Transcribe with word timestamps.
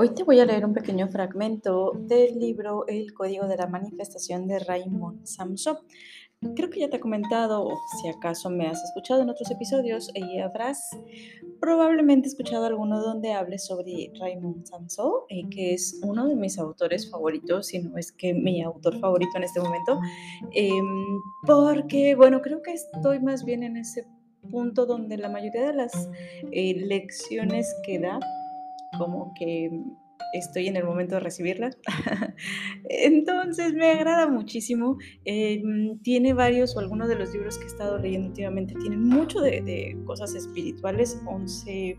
Hoy 0.00 0.10
te 0.10 0.22
voy 0.22 0.38
a 0.38 0.46
leer 0.46 0.64
un 0.64 0.74
pequeño 0.74 1.08
fragmento 1.08 1.90
del 1.96 2.38
libro 2.38 2.86
El 2.86 3.12
Código 3.14 3.48
de 3.48 3.56
la 3.56 3.66
Manifestación 3.66 4.46
de 4.46 4.60
Raymond 4.60 5.26
Samson. 5.26 5.76
Creo 6.54 6.70
que 6.70 6.78
ya 6.78 6.88
te 6.88 6.98
he 6.98 7.00
comentado, 7.00 7.64
o 7.64 7.76
si 8.00 8.06
acaso 8.06 8.48
me 8.48 8.68
has 8.68 8.80
escuchado 8.84 9.22
en 9.22 9.30
otros 9.30 9.50
episodios, 9.50 10.08
y 10.14 10.38
habrás 10.38 10.88
probablemente 11.58 12.28
escuchado 12.28 12.66
alguno 12.66 13.00
donde 13.00 13.32
hable 13.32 13.58
sobre 13.58 14.12
Raymond 14.20 14.66
Samson, 14.66 15.10
eh, 15.30 15.48
que 15.50 15.74
es 15.74 15.98
uno 16.04 16.28
de 16.28 16.36
mis 16.36 16.60
autores 16.60 17.10
favoritos, 17.10 17.66
si 17.66 17.80
no 17.80 17.98
es 17.98 18.12
que 18.12 18.34
mi 18.34 18.62
autor 18.62 19.00
favorito 19.00 19.32
en 19.34 19.42
este 19.42 19.58
momento, 19.58 19.98
em, 20.52 21.20
porque, 21.44 22.14
bueno, 22.14 22.40
creo 22.40 22.62
que 22.62 22.74
estoy 22.74 23.18
más 23.18 23.44
bien 23.44 23.64
en 23.64 23.76
ese 23.76 24.06
punto 24.48 24.86
donde 24.86 25.18
la 25.18 25.28
mayoría 25.28 25.66
de 25.66 25.74
las 25.74 26.08
eh, 26.52 26.74
lecciones 26.86 27.74
que 27.84 27.98
da 27.98 28.20
como 28.96 29.32
que 29.34 29.82
estoy 30.32 30.68
en 30.68 30.76
el 30.76 30.84
momento 30.84 31.16
de 31.16 31.20
recibirlas. 31.20 31.76
Entonces 32.88 33.74
me 33.74 33.86
agrada 33.86 34.28
muchísimo. 34.28 34.98
Em, 35.24 35.98
tiene 36.00 36.32
varios 36.32 36.76
o 36.76 36.80
algunos 36.80 37.08
de 37.08 37.16
los 37.16 37.32
libros 37.32 37.58
que 37.58 37.64
he 37.64 37.68
estado 37.68 37.98
leyendo 37.98 38.28
últimamente 38.28 38.74
tienen 38.74 39.02
mucho 39.02 39.40
de, 39.40 39.96
cosas 40.04 40.34
espirituales, 40.34 41.20
11 41.26 41.98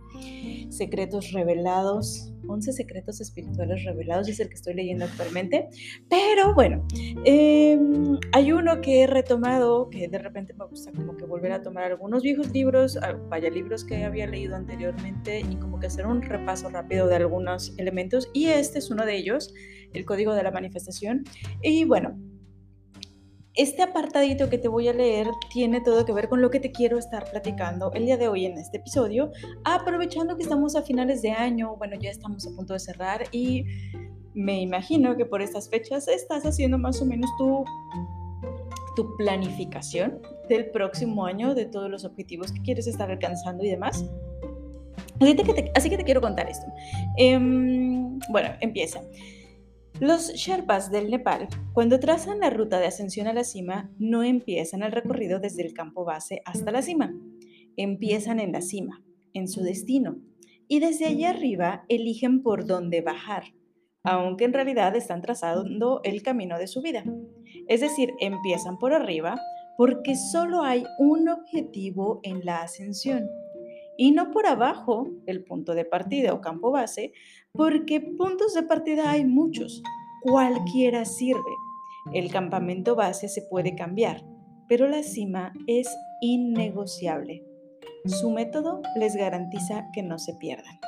secretos 0.69 1.31
revelados 1.31 2.33
11 2.49 2.73
secretos 2.73 3.21
espirituales 3.21 3.83
revelados, 3.83 4.27
es 4.27 4.39
el 4.39 4.49
que 4.49 4.55
estoy 4.55 4.73
leyendo 4.73 5.05
actualmente. 5.05 5.69
Pero 6.09 6.53
bueno, 6.53 6.85
em, 7.23 8.17
hay 8.31 8.51
uno 8.51 8.81
que 8.81 9.03
he 9.03 9.07
retomado, 9.07 9.89
que 9.89 10.07
de 10.07 10.17
repente 10.17 10.53
me 10.53 10.65
gusta 10.65 10.91
como 10.91 11.15
que 11.15 11.25
volver 11.25 11.51
a 11.51 11.61
tomar 11.61 11.85
algunos 11.85 12.23
viejos 12.23 12.51
libros, 12.51 12.97
ah, 12.97 13.17
vaya 13.29 13.49
libros 13.49 13.83
que 13.83 14.03
había 14.03 14.27
leído 14.27 14.55
anteriormente 14.55 15.41
y 15.41 15.55
como 15.57 15.79
que 15.79 15.87
hacer 15.87 16.07
un 16.07 16.21
repaso 16.21 16.69
rápido 16.69 17.07
de 17.07 17.15
algunos 17.15 17.73
elementos. 17.77 18.29
Y 18.33 18.47
este 18.47 18.79
es 18.79 18.89
uno 18.89 19.05
de 19.05 19.17
ellos, 19.17 19.53
el 19.93 20.05
código 20.05 20.28
de 20.33 20.43
la 20.43 20.51
manifestación. 20.51 21.23
Y 21.61 21.85
bueno, 21.85 22.17
este 23.55 23.81
apartadito 23.81 24.49
que 24.49 24.57
te 24.57 24.67
voy 24.67 24.87
a 24.87 24.93
leer 24.93 25.27
tiene 25.51 25.81
todo 25.81 26.05
que 26.05 26.13
ver 26.13 26.29
con 26.29 26.41
lo 26.41 26.49
que 26.49 26.59
te 26.59 26.71
quiero 26.71 26.97
estar 26.97 27.29
platicando 27.29 27.91
el 27.93 28.05
día 28.05 28.17
de 28.17 28.27
hoy 28.27 28.45
en 28.45 28.57
este 28.57 28.77
episodio, 28.77 29.31
aprovechando 29.65 30.37
que 30.37 30.43
estamos 30.43 30.75
a 30.75 30.81
finales 30.81 31.21
de 31.21 31.31
año, 31.31 31.75
bueno, 31.75 31.97
ya 31.99 32.09
estamos 32.09 32.47
a 32.47 32.55
punto 32.55 32.73
de 32.73 32.79
cerrar 32.79 33.23
y 33.31 33.65
me 34.33 34.61
imagino 34.61 35.17
que 35.17 35.25
por 35.25 35.41
estas 35.41 35.69
fechas 35.69 36.07
estás 36.07 36.45
haciendo 36.45 36.77
más 36.77 37.01
o 37.01 37.05
menos 37.05 37.29
tu, 37.37 37.65
tu 38.95 39.17
planificación 39.17 40.21
del 40.47 40.69
próximo 40.71 41.25
año, 41.25 41.53
de 41.53 41.65
todos 41.65 41.89
los 41.89 42.05
objetivos 42.05 42.51
que 42.51 42.61
quieres 42.61 42.87
estar 42.87 43.11
alcanzando 43.11 43.63
y 43.65 43.69
demás. 43.69 44.05
Así 45.75 45.89
que 45.89 45.97
te, 45.97 46.03
quiero 46.05 46.21
contar 46.21 46.49
esto. 46.49 46.65
Em, 47.17 48.19
bueno, 48.29 48.49
empieza. 48.61 49.01
Los 49.99 50.33
Sherpas 50.33 50.91
del 50.91 51.09
Nepal, 51.09 51.49
cuando 51.73 51.99
trazan 51.99 52.39
la 52.39 52.49
ruta 52.49 52.79
de 52.79 52.87
ascensión 52.87 53.27
a 53.27 53.33
la 53.33 53.43
cima, 53.43 53.91
no 53.99 54.23
empiezan 54.23 54.81
el 54.81 54.93
recorrido 54.93 55.39
desde 55.39 55.61
el 55.61 55.73
campo 55.73 56.05
base 56.05 56.41
hasta 56.45 56.71
la 56.71 56.81
cima. 56.81 57.13
Empiezan 57.75 58.39
en 58.39 58.53
la 58.53 58.61
cima, 58.61 59.03
en 59.33 59.49
su 59.49 59.61
destino, 59.61 60.17
y 60.69 60.79
desde 60.79 61.05
allí 61.05 61.25
arriba 61.25 61.83
eligen 61.89 62.43
por 62.43 62.65
dónde 62.65 63.01
bajar, 63.01 63.43
aunque 64.03 64.45
en 64.45 64.53
realidad 64.53 64.95
están 64.95 65.21
trazando 65.21 65.99
el 66.05 66.21
camino 66.21 66.57
de 66.57 66.67
su 66.67 66.81
vida. 66.81 67.03
Es 67.67 67.81
decir, 67.81 68.13
empiezan 68.21 68.77
por 68.77 68.93
arriba 68.93 69.37
porque 69.77 70.15
solo 70.15 70.63
hay 70.63 70.85
un 70.97 71.27
objetivo 71.27 72.21
en 72.23 72.45
la 72.45 72.61
ascensión 72.61 73.27
y 73.99 74.11
no 74.11 74.31
por 74.31 74.47
abajo, 74.47 75.09
el 75.25 75.43
punto 75.43 75.75
de 75.75 75.83
partida 75.83 76.33
o 76.33 76.39
campo 76.39 76.71
base, 76.71 77.11
porque 77.51 77.99
puntos 77.99 78.53
de 78.53 78.63
partida 78.63 79.11
hay 79.11 79.25
muchos, 79.25 79.83
cualquiera 80.21 81.03
sirve. 81.03 81.51
El 82.13 82.31
campamento 82.31 82.95
base 82.95 83.27
se 83.27 83.41
puede 83.41 83.75
cambiar, 83.75 84.23
pero 84.69 84.87
la 84.87 85.03
cima 85.03 85.51
es 85.67 85.93
innegociable. 86.21 87.43
Su 88.05 88.31
método 88.31 88.81
les 88.95 89.17
garantiza 89.17 89.89
que 89.93 90.01
no 90.01 90.17
se 90.17 90.33
pierdan. 90.35 90.79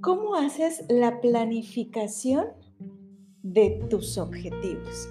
¿Cómo 0.00 0.34
haces 0.34 0.84
la 0.88 1.20
planificación 1.20 2.46
de 3.44 3.80
tus 3.88 4.18
objetivos? 4.18 5.08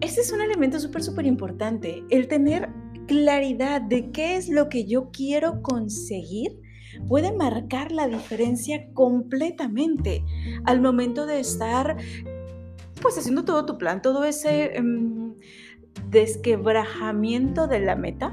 Este 0.00 0.22
es 0.22 0.32
un 0.32 0.40
elemento 0.40 0.80
súper, 0.80 1.04
súper 1.04 1.26
importante, 1.26 2.02
el 2.10 2.26
tener 2.26 2.68
claridad 3.10 3.80
de 3.82 4.12
qué 4.12 4.36
es 4.36 4.48
lo 4.48 4.68
que 4.68 4.84
yo 4.84 5.10
quiero 5.10 5.62
conseguir 5.62 6.60
puede 7.08 7.32
marcar 7.32 7.90
la 7.90 8.06
diferencia 8.06 8.88
completamente. 8.94 10.24
Al 10.64 10.80
momento 10.80 11.26
de 11.26 11.40
estar 11.40 11.96
pues 13.02 13.18
haciendo 13.18 13.44
todo 13.44 13.66
tu 13.66 13.78
plan, 13.78 14.00
todo 14.00 14.22
ese 14.22 14.76
em, 14.76 15.34
desquebrajamiento 16.08 17.66
de 17.66 17.80
la 17.80 17.96
meta 17.96 18.32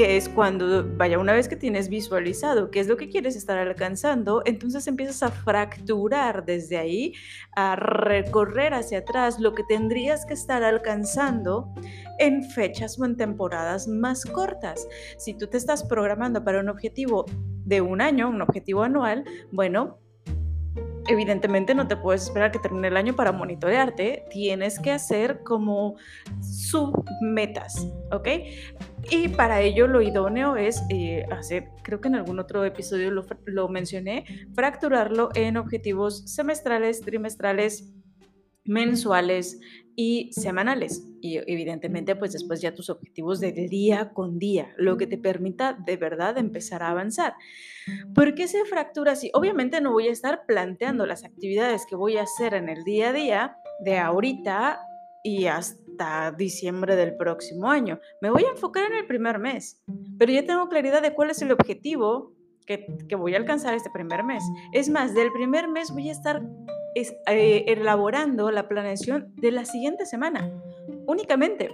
que 0.00 0.16
es 0.16 0.30
cuando, 0.30 0.88
vaya, 0.96 1.18
una 1.18 1.34
vez 1.34 1.46
que 1.46 1.56
tienes 1.56 1.90
visualizado 1.90 2.70
qué 2.70 2.80
es 2.80 2.86
lo 2.86 2.96
que 2.96 3.10
quieres 3.10 3.36
estar 3.36 3.58
alcanzando, 3.58 4.40
entonces 4.46 4.86
empiezas 4.86 5.22
a 5.22 5.30
fracturar 5.30 6.46
desde 6.46 6.78
ahí, 6.78 7.12
a 7.54 7.76
recorrer 7.76 8.72
hacia 8.72 9.00
atrás 9.00 9.38
lo 9.38 9.52
que 9.52 9.62
tendrías 9.62 10.24
que 10.24 10.32
estar 10.32 10.64
alcanzando 10.64 11.74
en 12.18 12.42
fechas 12.42 12.98
o 12.98 13.04
en 13.04 13.18
temporadas 13.18 13.88
más 13.88 14.24
cortas. 14.24 14.88
Si 15.18 15.34
tú 15.34 15.48
te 15.48 15.58
estás 15.58 15.84
programando 15.84 16.42
para 16.42 16.60
un 16.60 16.70
objetivo 16.70 17.26
de 17.66 17.82
un 17.82 18.00
año, 18.00 18.30
un 18.30 18.40
objetivo 18.40 18.82
anual, 18.82 19.26
bueno, 19.52 19.98
evidentemente 21.08 21.74
no 21.74 21.88
te 21.88 21.96
puedes 21.96 22.22
esperar 22.22 22.52
que 22.52 22.58
termine 22.58 22.88
el 22.88 22.96
año 22.96 23.14
para 23.14 23.32
monitorearte, 23.32 24.24
tienes 24.30 24.78
que 24.78 24.92
hacer 24.92 25.42
como 25.42 25.96
submetas, 26.40 27.86
¿ok? 28.12 28.28
Y 29.10 29.28
para 29.28 29.60
ello 29.60 29.86
lo 29.86 30.02
idóneo 30.02 30.56
es 30.56 30.82
eh, 30.90 31.24
hacer, 31.30 31.68
creo 31.82 32.00
que 32.00 32.08
en 32.08 32.16
algún 32.16 32.38
otro 32.38 32.64
episodio 32.64 33.10
lo, 33.10 33.24
lo 33.46 33.68
mencioné, 33.68 34.24
fracturarlo 34.54 35.30
en 35.34 35.56
objetivos 35.56 36.24
semestrales, 36.26 37.00
trimestrales, 37.00 37.92
mensuales 38.64 39.58
y 39.96 40.32
semanales. 40.32 41.06
Y 41.20 41.36
evidentemente, 41.36 42.16
pues 42.16 42.32
después 42.32 42.60
ya 42.60 42.74
tus 42.74 42.88
objetivos 42.88 43.40
de 43.40 43.52
día 43.52 44.12
con 44.12 44.38
día, 44.38 44.72
lo 44.76 44.96
que 44.96 45.06
te 45.06 45.18
permita 45.18 45.72
de 45.72 45.96
verdad 45.96 46.38
empezar 46.38 46.82
a 46.82 46.90
avanzar. 46.90 47.34
¿Por 48.14 48.34
qué 48.34 48.48
se 48.48 48.64
fractura 48.64 49.12
así? 49.12 49.30
Obviamente 49.34 49.80
no 49.80 49.92
voy 49.92 50.08
a 50.08 50.12
estar 50.12 50.46
planteando 50.46 51.04
las 51.06 51.24
actividades 51.24 51.84
que 51.86 51.96
voy 51.96 52.16
a 52.16 52.22
hacer 52.22 52.54
en 52.54 52.68
el 52.68 52.84
día 52.84 53.10
a 53.10 53.12
día 53.12 53.56
de 53.84 53.98
ahorita 53.98 54.80
y 55.22 55.46
hasta 55.46 55.80
diciembre 56.36 56.96
del 56.96 57.16
próximo 57.16 57.70
año. 57.70 58.00
Me 58.20 58.30
voy 58.30 58.44
a 58.44 58.50
enfocar 58.50 58.90
en 58.90 58.98
el 58.98 59.06
primer 59.06 59.38
mes, 59.38 59.82
pero 60.18 60.32
ya 60.32 60.44
tengo 60.44 60.68
claridad 60.68 61.02
de 61.02 61.14
cuál 61.14 61.30
es 61.30 61.42
el 61.42 61.52
objetivo 61.52 62.32
que, 62.66 62.86
que 63.08 63.16
voy 63.16 63.34
a 63.34 63.38
alcanzar 63.38 63.74
este 63.74 63.90
primer 63.90 64.22
mes. 64.24 64.42
Es 64.72 64.88
más, 64.88 65.14
del 65.14 65.32
primer 65.32 65.68
mes 65.68 65.90
voy 65.90 66.08
a 66.08 66.12
estar 66.12 66.42
es, 66.94 67.14
eh, 67.26 67.64
elaborando 67.66 68.50
la 68.50 68.68
planeación 68.68 69.32
de 69.36 69.52
la 69.52 69.64
siguiente 69.64 70.06
semana, 70.06 70.50
únicamente. 71.06 71.70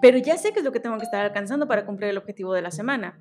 Pero 0.00 0.18
ya 0.18 0.36
sé 0.36 0.52
qué 0.52 0.58
es 0.58 0.64
lo 0.64 0.72
que 0.72 0.80
tengo 0.80 0.98
que 0.98 1.04
estar 1.04 1.24
alcanzando 1.24 1.66
para 1.66 1.86
cumplir 1.86 2.10
el 2.10 2.18
objetivo 2.18 2.52
de 2.52 2.62
la 2.62 2.70
semana. 2.70 3.18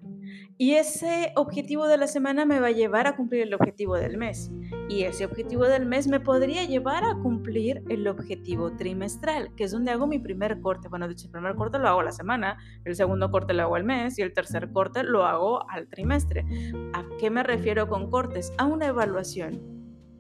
Y 0.58 0.74
ese 0.74 1.32
objetivo 1.36 1.88
de 1.88 1.98
la 1.98 2.08
semana 2.08 2.46
me 2.46 2.60
va 2.60 2.68
a 2.68 2.72
llevar 2.72 3.08
a 3.08 3.16
cumplir 3.16 3.42
el 3.44 3.54
objetivo 3.54 3.96
del 3.96 4.18
mes. 4.18 4.52
Y 4.90 5.04
ese 5.04 5.26
objetivo 5.26 5.66
del 5.66 5.86
mes 5.86 6.08
me 6.08 6.20
podría 6.20 6.64
llevar 6.66 7.04
a 7.04 7.16
cumplir 7.16 7.84
el 7.90 8.08
objetivo 8.08 8.76
trimestral, 8.76 9.54
que 9.56 9.66
es 9.66 9.72
donde 9.72 9.92
hago 9.92 10.08
mi 10.08 10.20
primer 10.20 10.62
corte. 10.62 10.90
Bueno, 10.90 11.08
de 11.08 11.14
hecho, 11.14 11.26
el 11.26 11.32
primer 11.32 11.56
corte 11.56 11.80
lo 11.80 11.88
hago 11.88 12.04
la 12.04 12.12
semana, 12.12 12.58
el 12.86 12.96
segundo 12.96 13.32
corte 13.32 13.54
lo 13.54 13.64
hago 13.64 13.76
al 13.76 13.84
mes 13.84 14.20
y 14.20 14.22
el 14.22 14.34
tercer 14.34 14.72
corte 14.72 15.04
lo 15.04 15.26
hago 15.26 15.70
al 15.70 15.88
trimestre. 15.88 16.46
¿A 16.94 17.04
qué 17.20 17.30
me 17.30 17.44
refiero 17.44 17.88
con 17.88 18.10
cortes? 18.10 18.54
A 18.58 18.66
una 18.66 18.88
evaluación 18.88 19.74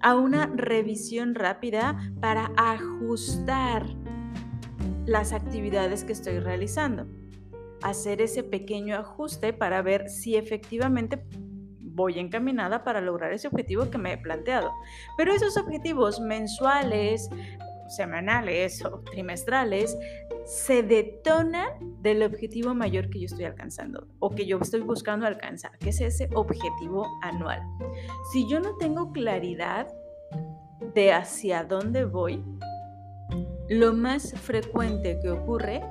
a 0.03 0.15
una 0.15 0.47
revisión 0.53 1.33
rápida 1.33 1.97
para 2.19 2.51
ajustar 2.57 3.85
las 5.05 5.33
actividades 5.33 6.03
que 6.03 6.11
estoy 6.11 6.39
realizando. 6.39 7.07
Hacer 7.83 8.21
ese 8.21 8.44
pequeño 8.44 8.97
ajuste 8.97 9.53
para 9.53 9.81
ver 9.81 10.09
si 10.09 10.35
efectivamente 10.35 11.24
voy 11.94 12.19
encaminada 12.19 12.83
para 12.83 13.01
lograr 13.01 13.33
ese 13.33 13.47
objetivo 13.47 13.89
que 13.89 13.97
me 13.97 14.13
he 14.13 14.18
planteado. 14.18 14.71
Pero 15.18 15.33
esos 15.33 15.57
objetivos 15.57 16.19
mensuales, 16.19 17.30
semanales 17.88 18.83
o 18.85 19.01
trimestrales 19.01 19.97
se 20.45 20.83
detonan 20.83 22.01
del 22.01 22.24
objetivo 22.24 22.74
mayor 22.74 23.09
que 23.09 23.19
yo 23.19 23.25
estoy 23.25 23.45
alcanzando 23.45 24.07
o 24.19 24.29
que 24.29 24.45
yo 24.45 24.57
estoy 24.59 24.81
buscando 24.81 25.25
alcanzar, 25.25 25.77
que 25.77 25.89
es 25.89 26.01
ese 26.01 26.29
objetivo 26.33 27.07
anual. 27.21 27.62
Si 28.31 28.47
yo 28.50 28.59
no 28.59 28.75
tengo 28.77 29.12
claridad 29.12 29.88
de 30.94 31.13
hacia 31.13 31.63
dónde 31.63 32.06
voy, 32.06 32.44
lo 33.69 33.94
más 33.94 34.33
frecuente 34.33 35.19
que 35.21 35.29
ocurre 35.29 35.81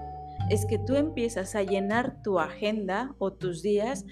es 0.51 0.67
que 0.67 0.79
tú 0.79 0.97
empiezas 0.97 1.55
a 1.55 1.63
llenar 1.63 2.23
tu 2.23 2.39
agenda 2.39 3.15
o 3.19 3.33
tus 3.33 3.63
días 3.63 4.05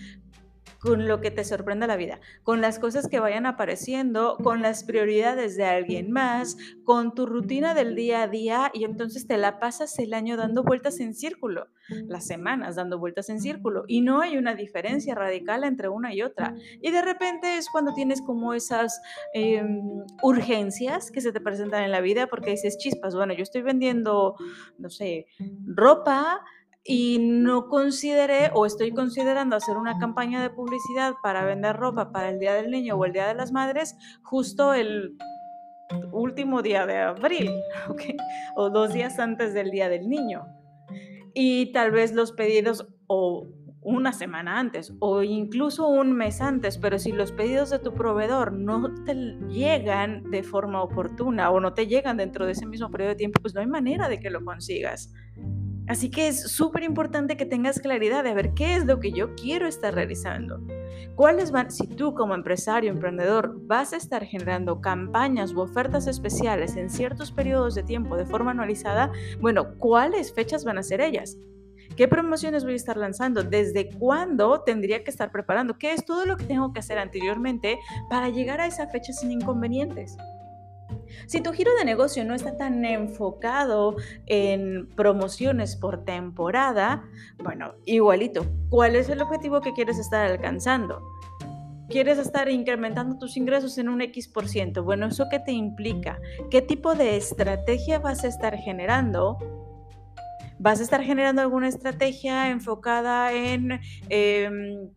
con 0.81 1.07
lo 1.07 1.21
que 1.21 1.31
te 1.31 1.45
sorprenda 1.45 1.87
la 1.87 1.97
vida, 1.97 2.21
con 2.43 2.61
las 2.61 2.79
cosas 2.79 3.07
que 3.07 3.21
vayan 3.21 3.47
apareciendo, 3.47 4.39
con 4.43 4.63
las 4.63 4.83
prioridades 4.85 5.57
de 5.57 5.65
alguien 5.65 6.11
más, 6.11 6.57
con 6.85 7.15
tu 7.15 7.27
rutina 7.27 7.75
del 7.75 7.95
día 7.95 8.23
a 8.23 8.29
día 8.29 8.71
y 8.73 8.85
entonces 8.85 9.27
te 9.27 9.37
la 9.37 9.61
pasas 9.61 9.99
el 9.99 10.15
año 10.15 10.37
dando 10.37 10.63
vueltas 10.63 10.99
en 11.01 11.15
círculo, 11.15 11.69
las 12.07 12.27
semanas 12.27 12.77
dando 12.77 12.99
vueltas 12.99 13.29
en 13.29 13.41
círculo 13.41 13.85
y 13.87 14.01
no 14.01 14.21
hay 14.23 14.39
una 14.39 14.55
diferencia 14.55 15.15
radical 15.15 15.65
entre 15.65 15.89
una 15.89 16.15
y 16.15 16.23
otra. 16.23 16.55
Y 16.81 16.91
de 16.91 17.03
repente 17.03 17.59
es 17.59 17.69
cuando 17.69 17.93
tienes 17.95 18.23
como 18.23 18.55
esas 18.55 19.01
em, 19.35 20.05
urgencias 20.23 21.11
que 21.11 21.21
se 21.21 21.33
te 21.33 21.41
presentan 21.41 21.85
en 21.85 21.91
la 21.91 22.01
vida 22.01 22.27
porque 22.27 22.53
dices, 22.53 22.79
chispas, 22.79 23.15
bueno, 23.15 23.35
yo 23.35 23.43
estoy 23.43 23.63
vendiendo, 23.63 24.35
no 24.79 24.89
sé, 24.89 25.27
ropa 25.67 26.41
y 26.85 27.19
no 27.21 27.69
consideré 27.69 28.51
o 28.55 28.67
estoy 28.67 28.93
considerando 28.93 29.57
hacer 29.57 29.77
una 29.77 29.99
campaña 29.99 30.43
de 30.43 30.51
publicidad 30.51 31.15
para 31.23 31.45
vender 31.45 31.77
ropa 31.77 32.13
para 32.13 32.31
el 32.31 32.39
Día 32.39 32.55
del 32.55 32.71
Niño 32.71 32.97
o 32.97 33.05
el 33.05 33.13
Día 33.13 33.29
de 33.29 33.35
las 33.35 33.53
Madres 33.53 33.97
justo 34.23 34.73
el 34.73 35.17
último 36.13 36.63
día 36.63 36.87
de 36.87 36.99
abril, 36.99 37.51
o 38.57 38.71
dos 38.71 38.93
días 38.93 39.19
antes 39.19 39.55
del 39.55 39.71
Día 39.71 39.89
del 39.89 40.09
Niño. 40.09 40.47
Y 41.35 41.73
tal 41.73 41.91
vez 41.91 42.13
los 42.13 42.33
pedidos 42.33 42.87
o 43.07 43.47
una 43.83 44.13
semana 44.13 44.59
antes 44.59 44.93
o 44.99 45.23
incluso 45.23 45.89
un 45.89 46.13
mes 46.13 46.41
antes, 46.41 46.77
pero 46.77 46.99
si 46.99 47.13
los 47.13 47.33
pedidos 47.33 47.71
de 47.71 47.79
tu 47.79 47.95
proveedor 47.95 48.53
no 48.53 48.95
te 49.05 49.15
llegan 49.49 50.31
de 50.31 50.43
forma 50.43 50.83
oportuna 50.83 51.51
o 51.51 51.61
no 51.61 51.73
te 51.73 51.87
llegan 51.87 52.19
dentro 52.19 52.47
de 52.47 52.53
ese 52.53 52.67
mismo 52.67 52.91
periodo 52.91 53.11
de 53.11 53.17
tiempo, 53.17 53.41
pues 53.41 53.55
no 53.55 53.61
hay 53.61 53.67
manera 53.67 54.09
de 54.09 54.21
que 54.21 54.31
lo 54.31 54.45
consigas. 54.45 55.13
Así 55.91 56.09
que 56.09 56.29
es 56.29 56.43
súper 56.53 56.85
importante 56.85 57.37
que 57.37 57.45
tengas 57.45 57.81
claridad 57.81 58.23
de 58.23 58.33
ver 58.33 58.55
qué 58.55 58.77
es 58.77 58.85
lo 58.85 59.01
que 59.01 59.11
yo 59.11 59.35
quiero 59.35 59.67
estar 59.67 59.93
realizando. 59.93 60.61
¿Cuáles 61.17 61.51
van, 61.51 61.73
si 61.73 61.85
tú 61.89 62.15
como 62.15 62.37
empresario, 62.37 62.93
emprendedor, 62.93 63.57
vas 63.67 63.93
a 63.93 63.97
estar 63.97 64.25
generando 64.25 64.81
campañas 64.81 65.53
u 65.53 65.59
ofertas 65.59 66.07
especiales 66.07 66.77
en 66.77 66.91
ciertos 66.91 67.33
periodos 67.33 67.75
de 67.75 67.83
tiempo 67.83 68.17
de 68.17 68.25
forma 68.25 68.53
anualizada, 68.53 69.11
bueno, 69.41 69.75
¿cuáles 69.79 70.33
fechas 70.33 70.65
van 70.65 70.79
a 70.79 70.85
ser 70.85 71.01
ellas? 71.01 71.39
¿Qué 71.97 72.07
promociones 72.07 72.63
voy 72.63 72.75
a 72.75 72.77
estar 72.77 72.97
lanzando? 72.97 73.43
¿Desde 73.43 73.89
cuándo 73.89 74.61
tendría 74.61 75.03
que 75.03 75.11
estar 75.11 75.33
preparando? 75.33 75.77
¿Qué 75.77 75.93
es 75.93 76.05
todo 76.05 76.25
lo 76.25 76.37
que 76.37 76.45
tengo 76.45 76.73
que 76.73 76.79
hacer 76.79 76.99
anteriormente 76.99 77.81
para 78.09 78.29
llegar 78.29 78.61
a 78.61 78.67
esa 78.69 78.87
fecha 78.87 79.13
sin 79.13 79.33
inconvenientes? 79.33 80.17
Si 81.27 81.41
tu 81.41 81.53
giro 81.53 81.71
de 81.79 81.85
negocio 81.85 82.25
no 82.25 82.35
está 82.35 82.57
tan 82.57 82.85
enfocado 82.85 83.97
en 84.27 84.89
promociones 84.97 85.77
por 85.77 86.05
temporada, 86.05 87.05
bueno, 87.43 87.75
igualito, 87.85 88.47
¿cuál 88.69 88.97
es 88.97 89.09
el 89.09 89.23
objetivo 89.23 89.61
que 89.61 89.73
quieres 89.73 89.99
estar 89.99 90.31
alcanzando? 90.31 91.03
¿Quieres 91.89 92.19
estar 92.19 92.49
incrementando 92.49 93.19
tus 93.19 93.37
ingresos 93.37 93.77
en 93.77 93.89
un 93.89 94.01
X 94.01 94.29
por 94.29 94.49
ciento? 94.49 94.85
Bueno, 94.85 95.07
¿eso 95.07 95.27
qué 95.29 95.41
te 95.41 95.51
implica? 95.51 96.21
¿Qué 96.49 96.63
tipo 96.63 96.95
de 96.95 97.17
estrategia 97.17 97.99
vas 97.99 98.23
a 98.23 98.29
estar 98.29 98.57
generando? 98.57 99.37
¿Vas 100.61 100.79
a 100.79 100.85
estar 100.85 101.03
generando 101.03 101.43
alguna 101.43 101.67
estrategia 101.67 102.51
enfocada 102.51 103.33
en... 103.33 103.81
Em, 104.09 104.91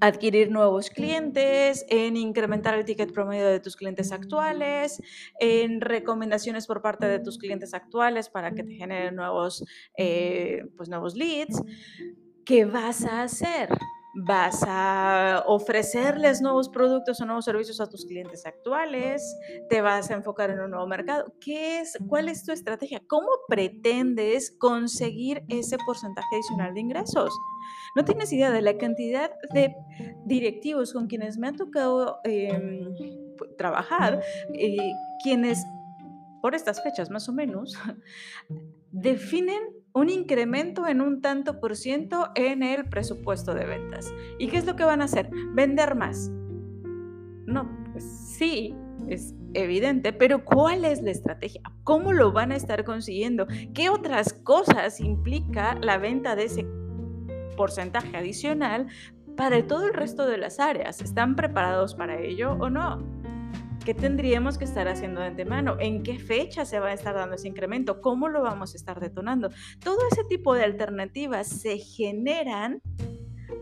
adquirir 0.00 0.50
nuevos 0.50 0.90
clientes, 0.90 1.84
en 1.88 2.16
incrementar 2.16 2.74
el 2.74 2.84
ticket 2.84 3.12
promedio 3.12 3.48
de 3.48 3.60
tus 3.60 3.76
clientes 3.76 4.12
actuales, 4.12 5.02
en 5.40 5.80
recomendaciones 5.80 6.66
por 6.66 6.82
parte 6.82 7.06
de 7.06 7.18
tus 7.18 7.38
clientes 7.38 7.74
actuales 7.74 8.28
para 8.28 8.52
que 8.52 8.62
te 8.62 8.74
generen 8.74 9.16
nuevos, 9.16 9.64
eh, 9.96 10.62
pues 10.76 10.88
nuevos 10.88 11.16
leads. 11.16 11.62
¿Qué 12.44 12.64
vas 12.64 13.04
a 13.04 13.22
hacer? 13.22 13.68
Vas 14.14 14.64
a 14.66 15.44
ofrecerles 15.46 16.40
nuevos 16.40 16.68
productos 16.68 17.20
o 17.20 17.26
nuevos 17.26 17.44
servicios 17.44 17.80
a 17.80 17.88
tus 17.88 18.04
clientes 18.06 18.46
actuales, 18.46 19.22
te 19.68 19.80
vas 19.80 20.10
a 20.10 20.14
enfocar 20.14 20.50
en 20.50 20.60
un 20.60 20.70
nuevo 20.70 20.86
mercado. 20.86 21.32
¿Qué 21.40 21.80
es, 21.80 21.96
¿Cuál 22.08 22.28
es 22.28 22.44
tu 22.44 22.52
estrategia? 22.52 23.00
¿Cómo 23.06 23.28
pretendes 23.48 24.50
conseguir 24.58 25.44
ese 25.48 25.76
porcentaje 25.84 26.28
adicional 26.34 26.74
de 26.74 26.80
ingresos? 26.80 27.32
No 27.94 28.04
tienes 28.04 28.32
idea 28.32 28.50
de 28.50 28.62
la 28.62 28.76
cantidad 28.78 29.30
de 29.52 29.74
directivos 30.24 30.92
con 30.92 31.06
quienes 31.06 31.38
me 31.38 31.48
ha 31.48 31.52
tocado 31.52 32.18
em, 32.24 32.94
trabajar, 33.56 34.22
eh, 34.54 34.92
quienes 35.22 35.64
por 36.40 36.54
estas 36.54 36.82
fechas 36.82 37.10
más 37.10 37.28
o 37.28 37.32
menos 37.32 37.76
definen 38.92 39.77
un 39.92 40.10
incremento 40.10 40.86
en 40.86 41.00
un 41.00 41.20
tanto 41.20 41.60
por 41.60 41.76
ciento 41.76 42.30
en 42.34 42.62
el 42.62 42.88
presupuesto 42.88 43.54
de 43.54 43.64
ventas. 43.64 44.12
¿Y 44.38 44.48
qué 44.48 44.58
es 44.58 44.66
lo 44.66 44.76
que 44.76 44.84
van 44.84 45.00
a 45.00 45.04
hacer? 45.04 45.30
Vender 45.54 45.94
más. 45.94 46.30
No, 47.46 47.68
pues 47.92 48.04
sí, 48.04 48.74
es 49.08 49.34
evidente, 49.54 50.12
pero 50.12 50.44
¿cuál 50.44 50.84
es 50.84 51.02
la 51.02 51.10
estrategia? 51.10 51.62
¿Cómo 51.84 52.12
lo 52.12 52.32
van 52.32 52.52
a 52.52 52.56
estar 52.56 52.84
consiguiendo? 52.84 53.46
¿Qué 53.74 53.88
otras 53.88 54.32
cosas 54.32 55.00
implica 55.00 55.74
la 55.80 55.98
venta 55.98 56.36
de 56.36 56.44
ese 56.44 56.66
porcentaje 57.56 58.16
adicional 58.16 58.86
para 59.36 59.66
todo 59.66 59.86
el 59.86 59.94
resto 59.94 60.26
de 60.26 60.38
las 60.38 60.60
áreas? 60.60 61.00
¿Están 61.00 61.36
preparados 61.36 61.94
para 61.94 62.20
ello 62.20 62.52
o 62.60 62.68
no? 62.68 63.17
¿Qué 63.88 63.94
tendríamos 63.94 64.58
que 64.58 64.66
estar 64.66 64.86
haciendo 64.86 65.22
de 65.22 65.28
antemano? 65.28 65.78
¿En 65.80 66.02
qué 66.02 66.18
fecha 66.18 66.66
se 66.66 66.78
va 66.78 66.88
a 66.88 66.92
estar 66.92 67.14
dando 67.14 67.36
ese 67.36 67.48
incremento? 67.48 68.02
¿Cómo 68.02 68.28
lo 68.28 68.42
vamos 68.42 68.74
a 68.74 68.76
estar 68.76 69.00
detonando? 69.00 69.48
Todo 69.82 69.96
ese 70.12 70.24
tipo 70.24 70.52
de 70.52 70.62
alternativas 70.62 71.48
se 71.48 71.78
generan 71.78 72.82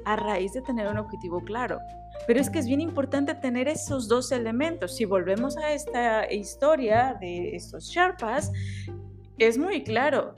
a 0.05 0.17
raíz 0.17 0.52
de 0.52 0.62
tener 0.62 0.88
un 0.88 0.99
objetivo 0.99 1.44
claro. 1.44 1.78
Pero 2.26 2.40
es 2.40 2.50
que 2.50 2.58
es 2.58 2.67
bien 2.67 2.81
importante 2.81 3.37
tener 3.37 3.69
esos 3.69 4.08
dos 4.08 4.32
elementos. 4.32 4.96
Si 4.96 5.05
volvemos 5.05 5.56
a 5.58 5.70
esta 5.70 6.28
historia 6.32 7.17
de 7.20 7.55
estos 7.55 7.84
Sherpas, 7.84 8.50
es 9.38 9.58
muy 9.58 9.84
claro. 9.84 10.34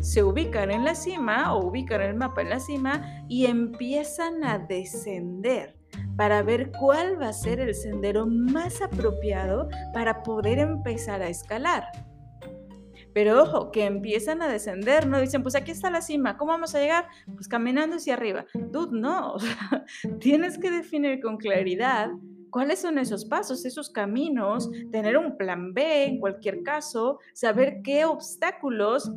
Se 0.00 0.24
ubican 0.24 0.72
en 0.72 0.84
la 0.84 0.96
cima 0.96 1.54
o 1.54 1.68
ubican 1.68 2.00
el 2.00 2.16
mapa 2.16 2.42
en 2.42 2.50
la 2.50 2.58
cima 2.58 3.24
y 3.28 3.46
empiezan 3.46 4.42
a 4.42 4.58
descender 4.58 5.80
para 6.16 6.42
ver 6.42 6.70
cuál 6.72 7.20
va 7.20 7.28
a 7.28 7.32
ser 7.32 7.60
el 7.60 7.74
sendero 7.74 8.26
más 8.26 8.80
apropiado 8.82 9.68
para 9.92 10.22
poder 10.22 10.58
empezar 10.58 11.22
a 11.22 11.28
escalar. 11.28 11.84
Pero 13.14 13.42
ojo, 13.42 13.70
que 13.70 13.84
empiezan 13.84 14.40
a 14.40 14.48
descender, 14.48 15.06
no 15.06 15.20
dicen, 15.20 15.42
pues 15.42 15.54
aquí 15.54 15.70
está 15.70 15.90
la 15.90 16.00
cima, 16.00 16.36
¿cómo 16.38 16.52
vamos 16.52 16.74
a 16.74 16.80
llegar? 16.80 17.06
Pues 17.34 17.46
caminando 17.46 17.96
hacia 17.96 18.14
arriba. 18.14 18.46
Dude, 18.54 18.98
no, 18.98 19.36
tienes 20.20 20.58
que 20.58 20.70
definir 20.70 21.20
con 21.20 21.36
claridad 21.36 22.10
cuáles 22.52 22.80
son 22.80 22.98
esos 22.98 23.24
pasos, 23.24 23.64
esos 23.64 23.90
caminos, 23.90 24.70
tener 24.90 25.16
un 25.16 25.36
plan 25.36 25.72
B 25.72 26.04
en 26.04 26.20
cualquier 26.20 26.62
caso, 26.62 27.18
saber 27.32 27.80
qué 27.82 28.04
obstáculos 28.04 29.10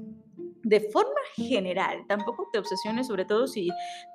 de 0.66 0.80
forma 0.80 1.22
general, 1.36 2.06
tampoco 2.08 2.50
te 2.52 2.58
obsesiones, 2.58 3.06
sobre 3.06 3.24
todo 3.24 3.46
si 3.46 3.70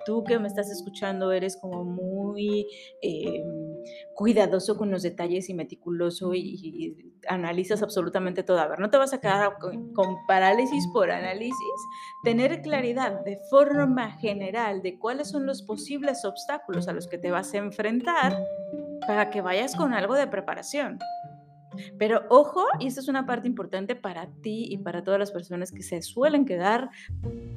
tú 0.04 0.24
que 0.24 0.36
me 0.40 0.48
estás 0.48 0.68
escuchando 0.68 1.30
eres 1.30 1.56
como 1.56 1.84
muy 1.84 2.66
em, 3.02 3.44
cuidadoso 4.16 4.76
con 4.76 4.90
los 4.90 5.02
detalles 5.02 5.48
y 5.48 5.54
meticuloso 5.54 6.34
y, 6.34 7.06
analizas 7.28 7.82
absolutamente 7.82 8.42
todo. 8.42 8.58
A 8.58 8.66
ver, 8.66 8.80
no 8.80 8.90
te 8.90 8.96
vas 8.96 9.12
a 9.12 9.20
quedar 9.20 9.58
con, 9.58 9.92
con 9.92 10.16
parálisis 10.26 10.88
por 10.92 11.10
análisis. 11.10 11.54
Tener 12.24 12.62
claridad 12.62 13.20
de 13.24 13.38
forma 13.48 14.12
general 14.18 14.82
de 14.82 14.98
cuáles 14.98 15.28
son 15.28 15.46
los 15.46 15.62
posibles 15.62 16.24
obstáculos 16.24 16.88
a 16.88 16.92
los 16.94 17.06
que 17.06 17.18
te 17.18 17.30
vas 17.30 17.52
a 17.54 17.58
enfrentar 17.58 18.36
para 19.06 19.30
que 19.30 19.40
vayas 19.40 19.76
con 19.76 19.92
algo 19.92 20.14
de 20.14 20.26
preparación. 20.26 20.98
Pero 21.98 22.22
ojo, 22.28 22.64
y 22.78 22.86
esta 22.86 23.00
es 23.00 23.08
una 23.08 23.26
parte 23.26 23.48
importante 23.48 23.94
para 23.94 24.26
ti 24.42 24.66
y 24.70 24.78
para 24.78 25.02
todas 25.02 25.18
las 25.18 25.30
personas 25.30 25.72
que 25.72 25.82
se 25.82 26.02
suelen 26.02 26.44
quedar 26.44 26.90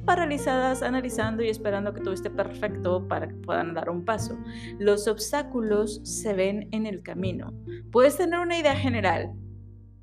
paralizadas 0.04 0.82
analizando 0.82 1.42
y 1.42 1.48
esperando 1.48 1.92
que 1.92 2.00
todo 2.00 2.14
esté 2.14 2.30
perfecto 2.30 3.06
para 3.08 3.28
que 3.28 3.34
puedan 3.34 3.74
dar 3.74 3.90
un 3.90 4.04
paso. 4.04 4.38
Los 4.78 5.08
obstáculos 5.08 6.00
se 6.04 6.34
ven 6.34 6.68
en 6.72 6.86
el 6.86 7.02
camino. 7.02 7.52
Puedes 7.90 8.16
tener 8.16 8.40
una 8.40 8.58
idea 8.58 8.76
general, 8.76 9.32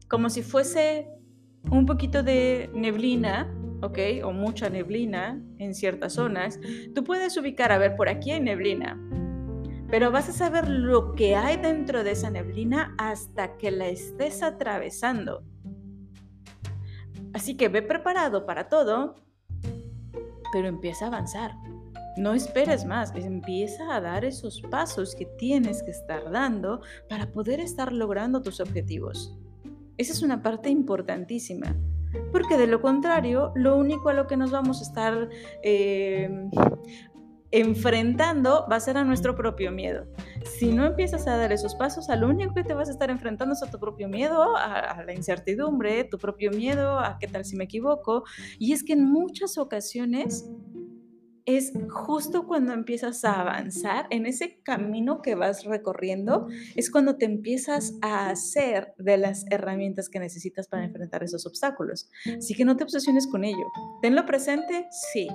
como 0.07 0.29
si 0.29 0.41
fuese 0.41 1.07
un 1.69 1.85
poquito 1.85 2.23
de 2.23 2.69
neblina, 2.73 3.53
¿ok? 3.81 3.97
O 4.23 4.31
mucha 4.31 4.69
neblina 4.69 5.41
en 5.57 5.73
ciertas 5.73 6.13
zonas. 6.13 6.59
Tú 6.93 7.03
puedes 7.03 7.37
ubicar, 7.37 7.71
a 7.71 7.77
ver, 7.77 7.95
por 7.95 8.09
aquí 8.09 8.31
hay 8.31 8.39
neblina 8.39 8.99
pero 9.91 10.09
vas 10.09 10.29
a 10.29 10.33
saber 10.33 10.69
lo 10.69 11.13
que 11.15 11.35
hay 11.35 11.57
dentro 11.57 12.05
de 12.05 12.11
esa 12.11 12.29
neblina 12.29 12.95
hasta 12.97 13.57
que 13.57 13.71
la 13.71 13.87
estés 13.87 14.41
atravesando. 14.41 15.43
Así 17.33 17.57
que 17.57 17.67
ve 17.67 17.81
preparado 17.81 18.45
para 18.45 18.69
todo, 18.69 19.15
pero 20.53 20.69
empieza 20.69 21.05
a 21.05 21.07
avanzar. 21.09 21.51
No 22.17 22.33
esperes 22.33 22.85
más, 22.85 23.13
empieza 23.15 23.93
a 23.93 23.99
dar 23.99 24.23
esos 24.23 24.61
pasos 24.61 25.13
que 25.13 25.25
tienes 25.25 25.83
que 25.83 25.91
estar 25.91 26.31
dando 26.31 26.81
para 27.09 27.31
poder 27.31 27.59
estar 27.59 27.91
logrando 27.91 28.41
tus 28.41 28.61
objetivos. 28.61 29.37
Esa 29.97 30.13
es 30.13 30.21
una 30.21 30.41
parte 30.41 30.69
importantísima, 30.69 31.75
porque 32.31 32.57
de 32.57 32.67
lo 32.67 32.81
contrario, 32.81 33.51
lo 33.55 33.77
único 33.77 34.09
a 34.09 34.13
lo 34.13 34.27
que 34.27 34.37
nos 34.37 34.51
vamos 34.51 34.79
a 34.79 34.83
estar 34.83 35.29
eh, 35.63 36.49
enfrentando 37.51 38.65
va 38.71 38.77
a 38.77 38.79
ser 38.79 38.97
a 38.97 39.03
nuestro 39.03 39.35
propio 39.35 39.71
miedo. 39.71 40.05
Si 40.59 40.71
no 40.71 40.85
empiezas 40.85 41.27
a 41.27 41.37
dar 41.37 41.51
esos 41.51 41.75
pasos, 41.75 42.09
al 42.09 42.23
único 42.23 42.53
que 42.53 42.63
te 42.63 42.73
vas 42.73 42.89
a 42.89 42.91
estar 42.91 43.09
enfrentando 43.09 43.53
es 43.53 43.63
a 43.63 43.69
tu 43.69 43.79
propio 43.79 44.07
miedo, 44.07 44.55
a, 44.55 44.91
a, 44.91 45.03
la 45.03 45.13
incertidumbre, 45.13 46.03
tu 46.05 46.17
propio 46.17 46.51
miedo, 46.51 46.99
a 46.99 47.17
qué 47.19 47.27
tal 47.27 47.45
si 47.45 47.55
me 47.55 47.65
equivoco. 47.65 48.23
Y 48.57 48.73
es 48.73 48.83
que 48.83 48.93
en 48.93 49.03
muchas 49.03 49.57
ocasiones 49.57 50.45
es 51.45 51.73
justo 51.89 52.45
cuando 52.45 52.73
empiezas 52.73 53.23
a 53.25 53.41
avanzar 53.41 54.07
en 54.09 54.25
ese 54.25 54.61
camino 54.63 55.21
que 55.21 55.35
vas 55.35 55.65
recorriendo, 55.65 56.47
es 56.75 56.91
cuando 56.91 57.17
te 57.17 57.25
empiezas 57.25 57.97
a 58.01 58.29
hacer 58.29 58.93
de 58.97 59.17
las 59.17 59.45
herramientas 59.49 60.09
que 60.09 60.19
necesitas 60.19 60.67
para 60.67 60.85
enfrentar 60.85 61.23
esos 61.23 61.45
obstáculos. 61.45 62.09
Así 62.37 62.53
que 62.53 62.65
no 62.65 62.77
te 62.77 62.83
obsesiones 62.83 63.27
con 63.27 63.43
ello. 63.43 63.65
Tenlo 64.01 64.25
presente, 64.25 64.87
sí, 65.13 65.27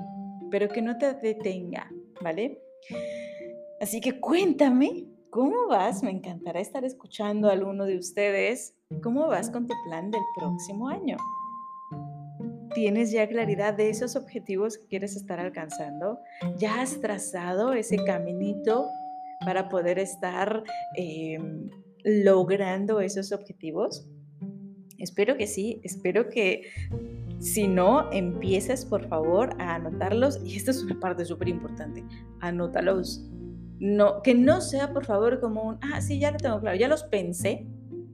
pero 0.51 0.69
que 0.69 0.83
no 0.83 0.97
te 0.97 1.15
detenga, 1.15 1.91
¿vale? 2.21 2.61
Así 3.81 4.01
que 4.01 4.21
cuéntame, 4.21 5.07
¿cómo 5.31 5.69
vas? 5.69 6.03
Me 6.03 6.11
encantará 6.11 6.61
estar 6.61 6.85
escuchando 6.85 7.49
a 7.49 7.53
alguno 7.53 7.85
de 7.85 7.99
ustedes. 7.99 8.75
¿Cómo 9.03 9.27
vas 9.27 9.51
con 9.51 9.67
tu 9.67 9.75
plan 9.87 10.11
del 10.11 10.23
próximo 10.37 10.89
año? 10.89 11.17
¿Tienes 12.75 13.11
ya 13.11 13.27
claridad 13.27 13.75
de 13.75 13.91
esos 13.91 14.17
objetivos 14.17 14.79
que 14.79 14.87
quieres 14.87 15.17
estar 15.17 15.41
alcanzando? 15.41 16.19
¿Ya 16.59 16.83
has 16.83 17.01
trazado 17.01 17.73
ese 17.73 17.97
caminito 17.97 18.87
para 19.41 19.69
poder 19.69 19.99
estar 19.99 20.63
em, 20.95 21.71
logrando 22.05 23.01
esos 23.01 23.33
objetivos? 23.33 24.07
Espero 24.99 25.37
que 25.37 25.47
sí, 25.47 25.81
espero 25.85 26.29
que 26.29 26.63
si 27.39 27.69
no, 27.69 28.11
empieces 28.13 28.85
por 28.85 29.07
favor 29.09 29.51
a 29.59 29.75
anotarlos 29.75 30.41
y 30.45 30.57
esta 30.57 30.71
es 30.71 30.83
una 30.83 30.99
parte 30.99 31.25
súper 31.25 31.49
importante, 31.49 32.05
anótalos. 32.41 33.29
No, 33.79 34.23
que 34.23 34.35
no 34.35 34.63
sea 34.63 34.93
por 34.93 35.05
favor 35.05 35.39
como 35.41 35.63
un, 35.63 35.79
ah, 35.83 36.01
sí, 36.01 36.19
ya 36.19 36.31
lo 36.31 36.39
tengo 36.39 36.61
claro, 36.61 36.79
ya 36.79 36.89
los 36.89 37.05
pensé, 37.05 37.67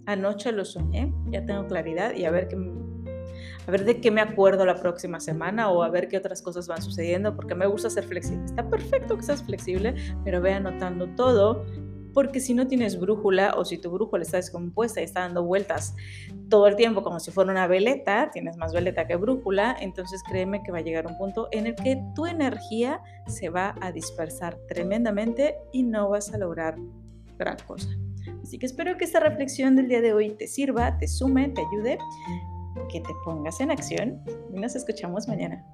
anoche 0.07 0.51
los 0.51 0.73
soñé, 0.73 1.15
ya 1.31 1.47
tengo 1.47 1.67
claridad 1.67 2.15
y 2.15 2.25
a 2.25 2.31
ver 2.31 2.49
qué 2.49 2.57
a 3.67 3.71
ver 3.71 3.85
de 3.85 4.01
qué 4.01 4.11
me 4.11 4.21
acuerdo 4.21 4.67
la 4.67 4.77
próxima 4.77 5.21
semana 5.21 5.71
o 5.71 5.83
a 5.83 5.89
ver 5.89 6.09
qué 6.09 6.17
otras 6.17 6.43
cosas 6.43 6.67
van 6.67 6.83
sucediendo, 6.83 7.37
porque 7.37 7.55
me 7.55 7.67
gusta 7.67 7.91
ser 7.91 8.05
flexible. 8.05 8.45
Está 8.45 8.69
perfecto 8.69 9.17
que 9.17 9.23
seas 9.23 9.43
flexible, 9.43 9.95
pero 10.25 10.41
ve 10.41 10.53
anotando 10.53 11.09
todo, 11.15 11.65
porque 12.13 12.41
si 12.41 12.55
no 12.55 12.67
tienes 12.67 12.99
brújula 12.99 13.55
o 13.57 13.65
si 13.65 13.79
tu 13.79 13.91
brújula 13.91 14.23
está 14.23 14.37
descompuesta 14.37 15.01
y 15.01 15.05
está 15.05 15.21
dando 15.21 15.45
vueltas 15.45 15.95
todo 16.49 16.67
el 16.67 16.77
tiempo 16.77 17.03
como 17.03 17.21
si 17.21 17.31
fuera 17.31 17.51
una 17.51 17.67
veleta, 17.67 18.31
tienes 18.33 18.57
más 18.57 18.73
veleta 18.73 19.07
que 19.07 19.17
brújula, 19.17 19.77
entonces 19.81 20.23
créeme 20.29 20.63
que 20.63 20.73
va 20.73 20.79
a 20.79 20.83
llegar 20.83 21.07
un 21.07 21.17
punto 21.19 21.49
en 21.53 21.67
el 21.67 21.75
que 21.75 22.03
tu 22.15 22.27
energía 22.27 23.01
se 23.27 23.49
va 23.49 23.75
a 23.81 23.93
dispersar 23.93 24.57
tremendamente 24.69 25.57
y 25.73 25.83
no 25.83 26.11
vas 26.11 26.33
a 26.33 26.39
lograr 26.39 26.77
gran 27.39 27.57
cosa. 27.67 27.89
Así 28.43 28.59
que 28.59 28.67
espero 28.67 28.97
que 28.97 29.05
esta 29.05 29.21
reflexión 29.21 29.77
del 29.77 29.89
día 29.89 30.01
de 30.01 30.13
hoy 30.13 30.31
te 30.31 30.47
sirva, 30.47 30.99
te 30.99 31.09
sume, 31.09 31.49
te 31.49 31.63
ayude 31.63 31.99
que 32.91 33.01
te 33.01 33.15
pongas 33.25 33.61
en 33.61 33.71
acción 33.71 34.23
y 34.53 34.59
nos 34.59 34.75
escuchamos 34.75 35.29
mañana. 35.29 35.65